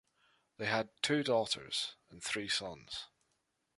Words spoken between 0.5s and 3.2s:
They had two daughters and three sons.